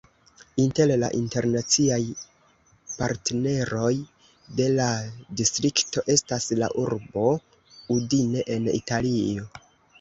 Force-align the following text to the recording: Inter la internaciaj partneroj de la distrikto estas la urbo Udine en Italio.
Inter 0.61 0.91
la 1.01 1.09
internaciaj 1.17 1.99
partneroj 2.93 3.93
de 4.61 4.67
la 4.81 4.89
distrikto 5.43 6.07
estas 6.17 6.51
la 6.65 6.73
urbo 6.87 7.29
Udine 8.01 8.49
en 8.59 8.71
Italio. 8.83 9.51